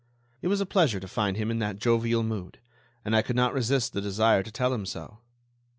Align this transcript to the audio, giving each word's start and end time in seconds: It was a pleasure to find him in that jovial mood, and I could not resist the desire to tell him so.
It 0.41 0.47
was 0.47 0.59
a 0.59 0.65
pleasure 0.65 0.99
to 0.99 1.07
find 1.07 1.37
him 1.37 1.51
in 1.51 1.59
that 1.59 1.77
jovial 1.77 2.23
mood, 2.23 2.57
and 3.05 3.15
I 3.15 3.21
could 3.21 3.35
not 3.35 3.53
resist 3.53 3.93
the 3.93 4.01
desire 4.01 4.41
to 4.41 4.51
tell 4.51 4.73
him 4.73 4.87
so. 4.87 5.19